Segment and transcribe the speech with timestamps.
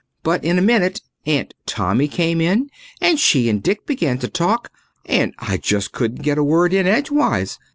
[0.23, 4.71] But in a minute Aunt Tommy came in and she and Dick began to talk,
[5.05, 7.59] and I just couldn't get a word in edgewise.